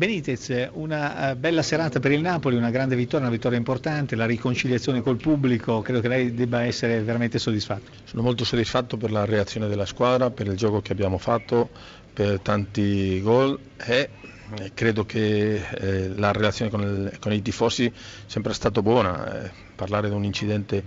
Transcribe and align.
Benitez, 0.00 0.70
una 0.72 1.32
eh, 1.32 1.36
bella 1.36 1.60
serata 1.60 2.00
per 2.00 2.10
il 2.12 2.22
Napoli, 2.22 2.56
una 2.56 2.70
grande 2.70 2.96
vittoria, 2.96 3.26
una 3.26 3.36
vittoria 3.36 3.58
importante, 3.58 4.16
la 4.16 4.24
riconciliazione 4.24 5.02
col 5.02 5.18
pubblico, 5.18 5.82
credo 5.82 6.00
che 6.00 6.08
lei 6.08 6.32
debba 6.32 6.62
essere 6.62 7.02
veramente 7.02 7.38
soddisfatto. 7.38 7.90
Sono 8.04 8.22
molto 8.22 8.46
soddisfatto 8.46 8.96
per 8.96 9.10
la 9.10 9.26
reazione 9.26 9.68
della 9.68 9.84
squadra, 9.84 10.30
per 10.30 10.46
il 10.46 10.56
gioco 10.56 10.80
che 10.80 10.92
abbiamo 10.92 11.18
fatto, 11.18 11.68
per 12.14 12.40
tanti 12.40 13.20
gol 13.20 13.58
e 13.76 14.08
credo 14.72 15.04
che 15.04 15.56
eh, 15.56 16.08
la 16.16 16.32
relazione 16.32 16.70
con, 16.70 16.80
il, 16.80 17.18
con, 17.20 17.34
i 17.34 17.42
tifosi 17.42 17.92
sia 17.92 18.24
sempre 18.24 18.54
stata 18.54 18.80
buona. 18.80 19.44
Eh, 19.44 19.50
parlare 19.76 20.08
di 20.08 20.14
un 20.14 20.24
incidente 20.24 20.82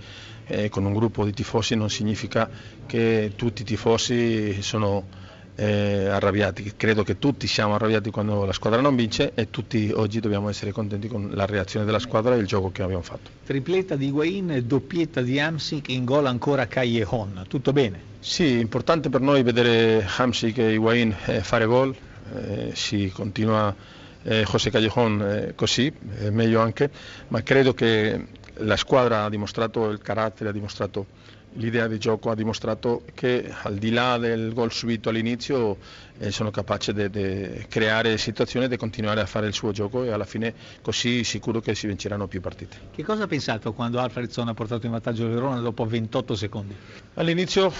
eh, 0.47 0.69
con 0.69 0.85
un 0.85 0.93
gruppo 0.93 1.23
di 1.23 1.33
tifosi 1.33 1.75
non 1.75 1.91
significa 1.91 2.49
che 2.87 3.33
tutti 3.35 3.61
i 3.61 3.65
tifosi 3.65 4.59
sono 4.63 5.21
eh, 5.55 6.07
arrabbiati. 6.07 6.73
Credo 6.75 7.03
che 7.03 7.19
tutti 7.19 7.47
siamo 7.47 7.75
arrabbiati 7.75 8.09
quando 8.09 8.45
la 8.45 8.53
squadra 8.53 8.81
non 8.81 8.95
vince 8.95 9.31
e 9.33 9.49
tutti 9.49 9.91
oggi 9.93 10.19
dobbiamo 10.19 10.49
essere 10.49 10.71
contenti 10.71 11.07
con 11.07 11.31
la 11.33 11.45
reazione 11.45 11.85
della 11.85 11.99
squadra 11.99 12.35
e 12.35 12.39
il 12.39 12.47
gioco 12.47 12.71
che 12.71 12.81
abbiamo 12.81 13.03
fatto. 13.03 13.29
Tripletta 13.45 13.95
di 13.95 14.07
Higuain, 14.07 14.63
doppietta 14.65 15.21
di 15.21 15.39
Hamsik, 15.39 15.89
in 15.89 16.05
gol 16.05 16.25
ancora 16.25 16.67
Callejon. 16.67 17.45
Tutto 17.47 17.71
bene? 17.73 18.11
Sì, 18.19 18.59
importante 18.59 19.09
per 19.09 19.21
noi 19.21 19.43
vedere 19.43 20.05
Hamsik 20.17 20.57
e 20.57 20.73
Higuain 20.73 21.15
eh, 21.25 21.41
fare 21.41 21.65
gol. 21.65 21.95
Eh, 22.35 22.71
si 22.73 23.11
continua 23.13 23.75
eh, 24.23 24.45
José 24.49 24.71
Callejon 24.71 25.21
eh, 25.21 25.53
così, 25.55 25.93
meglio 26.31 26.61
anche, 26.61 26.89
ma 27.27 27.43
credo 27.43 27.73
che 27.73 28.25
la 28.57 28.77
squadra 28.77 29.25
ha 29.25 29.29
dimostrato 29.29 29.89
il 29.89 29.99
carattere, 29.99 30.49
ha 30.49 30.53
dimostrato 30.53 31.05
l'idea 31.55 31.87
di 31.87 31.97
gioco 31.97 32.29
ha 32.29 32.35
dimostrato 32.35 33.03
che 33.13 33.53
al 33.63 33.75
di 33.75 33.91
là 33.91 34.17
del 34.17 34.53
gol 34.53 34.71
subito 34.71 35.09
all'inizio 35.09 35.77
eh, 36.17 36.31
sono 36.31 36.51
capace 36.51 36.93
di 36.93 37.65
creare 37.67 38.17
situazioni 38.17 38.65
e 38.65 38.69
di 38.69 38.77
continuare 38.77 39.21
a 39.21 39.25
fare 39.25 39.47
il 39.47 39.53
suo 39.53 39.71
gioco 39.71 40.03
e 40.03 40.11
alla 40.11 40.25
fine 40.25 40.53
così 40.81 41.23
sicuro 41.23 41.59
che 41.59 41.75
si 41.75 41.87
vinceranno 41.87 42.27
più 42.27 42.41
partite. 42.41 42.77
Che 42.91 43.03
cosa 43.03 43.23
ha 43.23 43.27
pensato 43.27 43.73
quando 43.73 43.99
Alfredson 43.99 44.47
ha 44.47 44.53
portato 44.53 44.85
in 44.85 44.91
vantaggio 44.91 45.25
il 45.25 45.31
Verona 45.31 45.59
dopo 45.59 45.85
28 45.85 46.35
secondi? 46.35 46.75
All'inizio 47.15 47.71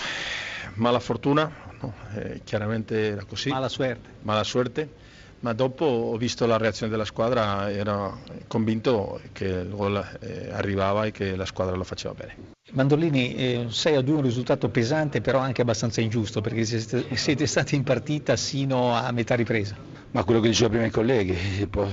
mala 0.76 1.00
fortuna, 1.00 1.52
no? 1.82 1.94
eh, 2.16 2.42
chiaramente 2.44 3.08
era 3.10 3.24
così. 3.26 3.50
Mala 3.50 3.70
suerte. 3.70 4.10
Mala 4.22 4.44
suerte 4.44 5.02
ma 5.44 5.52
dopo 5.52 5.86
ho 5.86 6.18
visto 6.18 6.46
la 6.46 6.58
reazione 6.58 6.90
della 6.90 7.04
squadra, 7.06 7.70
ero 7.70 8.20
convinto 8.48 9.20
che 9.34 9.46
il 9.46 9.70
gol 9.70 10.02
eh, 10.22 10.50
arrivava 10.52 11.06
e 11.06 11.12
che 11.12 11.36
la 11.36 11.46
squadra 11.46 11.76
lo 11.76 11.84
faceva 11.84 12.14
bene. 12.14 12.52
Mandolini, 12.72 13.36
eh, 13.36 13.66
6 13.68 13.96
a 13.96 14.02
2 14.02 14.14
è 14.14 14.18
un 14.18 14.24
risultato 14.24 14.70
pesante 14.70 15.20
però 15.20 15.40
anche 15.40 15.62
abbastanza 15.62 16.00
ingiusto 16.00 16.40
perché 16.40 16.64
siete, 16.64 17.14
siete 17.18 17.46
stati 17.46 17.76
in 17.76 17.84
partita 17.84 18.38
sino 18.38 18.96
a 18.96 19.12
metà 19.12 19.36
ripresa. 19.36 19.76
Ma 20.12 20.24
quello 20.24 20.40
che 20.40 20.48
diceva 20.48 20.70
prima 20.70 20.86
i 20.86 20.92
colleghi, 20.92 21.36
si 21.36 21.68
può 21.68 21.86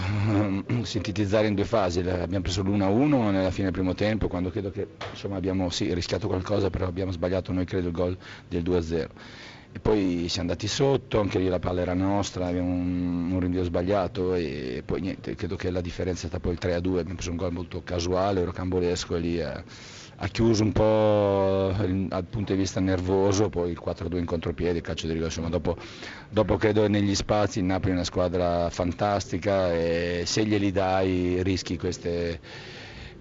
sintetizzare 0.83 1.49
in 1.49 1.55
due 1.55 1.65
fasi, 1.65 2.01
abbiamo 2.01 2.43
preso 2.43 2.63
l'1-1 2.63 3.31
nella 3.33 3.51
fine 3.51 3.65
del 3.65 3.73
primo 3.73 3.95
tempo 3.95 4.29
quando 4.29 4.51
credo 4.51 4.71
che 4.71 4.87
insomma, 5.11 5.37
abbiamo 5.37 5.71
sì, 5.71 5.93
rischiato 5.93 6.29
qualcosa 6.29 6.71
però 6.71 6.87
abbiamo 6.87 7.11
sbagliato 7.11 7.51
noi 7.51 7.65
credo 7.65 7.89
il 7.89 7.95
gol 7.95 8.17
del 8.47 8.63
2-0 8.63 9.09
e 9.73 9.79
poi 9.79 10.27
siamo 10.29 10.49
andati 10.49 10.67
sotto, 10.67 11.21
anche 11.21 11.39
lì 11.39 11.47
la 11.47 11.61
palla 11.61 11.83
era 11.83 11.95
nostra, 11.95 12.47
abbiamo 12.47 12.73
un, 12.73 13.31
un 13.31 13.39
rinvio 13.39 13.63
sbagliato 13.63 14.35
e 14.35 14.83
poi 14.85 15.01
niente, 15.01 15.37
credo 15.37 15.55
che 15.55 15.71
la 15.71 15.81
differenza 15.81 16.27
stata 16.27 16.41
poi 16.41 16.53
il 16.53 16.59
3 16.59 16.75
a 16.75 16.81
2, 16.81 16.99
abbiamo 16.99 17.15
preso 17.15 17.31
un 17.31 17.37
gol 17.37 17.53
molto 17.53 17.81
casuale, 17.85 18.45
rocambolesco 18.45 19.15
e 19.15 19.21
lì 19.21 19.41
ha, 19.41 19.63
ha 20.17 20.27
chiuso 20.27 20.65
un 20.65 20.73
po' 20.73 21.73
dal 22.09 22.25
punto 22.25 22.53
di 22.53 22.59
vista 22.59 22.81
nervoso, 22.81 23.49
poi 23.49 23.71
il 23.71 23.79
4 23.79 24.07
a 24.07 24.09
2 24.09 24.19
in 24.19 24.25
contropiede, 24.25 24.79
il 24.79 24.83
calcio 24.83 25.07
di 25.07 25.13
rigore, 25.13 25.31
insomma 25.31 25.51
dopo, 25.51 25.77
dopo 26.29 26.57
credo 26.57 26.89
negli 26.89 27.15
spazi 27.15 27.61
il 27.61 27.67
Napoli 27.67 27.93
è 27.93 27.95
una 27.95 28.05
squadra 28.05 28.71
fantastica 28.71 29.73
e 29.73 30.25
se 30.27 30.45
glieli 30.45 30.73
dai 30.73 31.45
rischi 31.45 31.79
queste, 31.79 32.41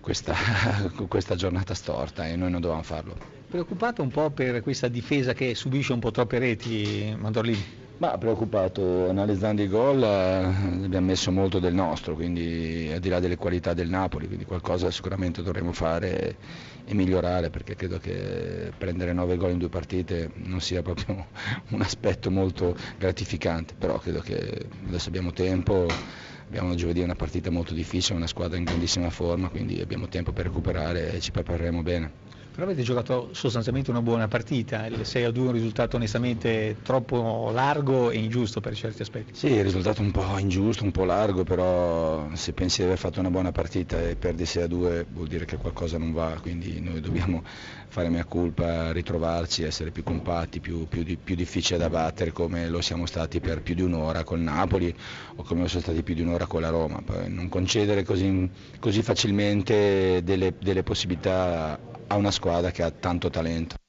questa, 0.02 0.33
questa 1.08 1.36
giornata 1.36 1.75
storta 1.75 2.27
e 2.27 2.36
noi 2.36 2.50
non 2.50 2.59
dovevamo 2.59 2.83
farlo. 2.83 3.38
Preoccupato 3.50 4.03
un 4.03 4.11
po' 4.11 4.30
per 4.30 4.61
questa 4.61 4.87
difesa 4.87 5.33
che 5.33 5.55
subisce 5.55 5.92
un 5.92 5.99
po' 5.99 6.11
troppe 6.11 6.37
reti, 6.37 7.15
Mandorlini? 7.17 7.65
Ma 7.98 8.15
preoccupato, 8.20 9.10
analizzando 9.10 9.64
i 9.64 9.67
gol 9.67 10.04
eh, 10.04 10.86
abbiamo 10.86 11.08
messo 11.08 11.32
molto 11.32 11.58
del 11.58 11.73
nostro, 11.73 12.14
quindi 12.14 12.92
al 12.93 12.99
di 12.99 13.09
là 13.09 13.20
delle 13.20 13.38
qualità 13.38 13.73
del 13.73 13.89
Napoli, 13.89 14.27
quindi 14.27 14.45
qualcosa 14.45 14.92
sicuramente 14.92 15.42
dovremo 15.42 15.71
fare 15.73 16.38
e 16.86 16.93
migliorare 16.93 17.49
perché 17.49 17.73
credo 17.73 17.98
che 17.98 18.71
prendere 18.77 19.14
9 19.14 19.36
gol 19.36 19.52
in 19.52 19.58
due 19.58 19.70
partite 19.70 20.30
non 20.36 20.61
sia 20.61 20.83
proprio 20.83 21.30
un 21.70 21.82
aspetto 21.82 22.30
molto 22.30 22.76
gratificante, 22.98 23.73
però 23.76 23.98
credo 23.98 24.20
che 24.20 24.67
adesso 24.86 25.09
abbiamo 25.09 25.33
tempo, 25.33 25.98
abbiamo 26.45 26.76
giovedì 26.76 27.02
una 27.02 27.15
partita 27.15 27.49
molto 27.49 27.73
difficile, 27.73 28.15
una 28.15 28.27
squadra 28.27 28.59
in 28.59 28.65
grandissima 28.65 29.09
forma, 29.09 29.49
quindi 29.49 29.82
abbiamo 29.82 30.08
tempo 30.08 30.33
per 30.33 30.45
recuperare 30.45 31.14
e 31.14 31.20
ci 31.20 31.32
prepareremo 31.32 31.82
bene. 31.82 32.14
Però 32.52 32.65
avete 32.65 32.82
giocato 32.82 33.30
sostanzialmente 33.32 33.89
una 33.89 34.02
buona 34.02 34.27
partita, 34.27 34.86
il 34.86 35.05
6 35.05 35.23
a 35.23 35.32
2 35.32 35.43
è 35.43 35.48
un 35.48 35.54
risultato 35.54 35.95
onestamente 35.95 36.77
troppo 36.83 37.52
largo 37.54 38.10
e 38.10 38.17
ingiusto 38.17 38.60
per 38.60 38.76
certi 38.76 39.02
aspetti. 39.02 39.32
Sì, 39.33 39.54
è 39.54 39.58
un 39.58 39.64
risultato 39.64 40.02
un 40.02 40.11
po' 40.11 40.37
ingiusto, 40.37 40.83
un 40.83 40.92
po' 40.92 41.05
largo, 41.05 41.43
però 41.43 42.27
se 42.33 42.52
pensi 42.52 42.82
di 42.82 42.88
aver 42.88 42.98
fatto 42.98 43.20
una 43.20 43.30
buona 43.30 43.52
partita 43.52 44.02
e 44.02 44.15
perdi 44.15 44.45
6 44.45 44.64
a 44.64 44.67
2 44.67 45.05
vuol 45.09 45.27
dire 45.27 45.45
che 45.45 45.55
qualcosa 45.55 45.98
non 45.98 46.11
va, 46.11 46.38
quindi 46.42 46.82
noi 46.82 46.99
dobbiamo 46.99 47.43
fare 47.88 48.09
mia 48.09 48.26
colpa, 48.26 48.92
ritrovarci, 48.92 49.64
essere 49.64 49.92
più 49.92 50.04
compatti, 50.04 50.59
più, 50.59 50.88
più, 50.88 51.05
più 51.23 51.36
difficili 51.36 51.80
da 51.80 51.89
battere 51.89 52.32
come 52.32 52.67
lo 52.67 52.82
siamo 52.82 53.05
stati 53.05 53.39
per 53.39 53.61
più 53.61 53.73
di 53.73 53.83
un'ora 53.83 54.23
col 54.23 54.39
Napoli 54.39 54.93
o 55.36 55.43
come 55.43 55.61
lo 55.61 55.67
siamo 55.67 55.83
stati 55.83 56.04
più 56.04 56.14
di 56.14 56.21
un'ora 56.21 56.45
con 56.45 56.61
la 56.61 56.70
Roma. 56.70 57.02
Poi 57.05 57.32
non 57.32 57.48
concedere 57.48 58.04
così, 58.04 58.49
così 58.80 59.02
facilmente 59.02 60.21
delle, 60.23 60.54
delle 60.59 60.83
possibilità 60.83 61.80
a 62.09 62.15
una 62.15 62.31
squadra 62.31 62.71
che 62.71 62.83
ha 62.83 62.92
tanto 62.92 63.30
talento. 63.30 63.80